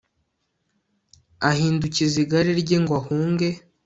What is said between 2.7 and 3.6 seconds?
ngo ahunge